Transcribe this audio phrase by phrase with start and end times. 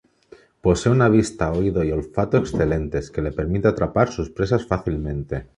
[0.61, 5.45] Posee una vista, oído y olfato excelentes, que le permite atrapar sus presas fácilmente.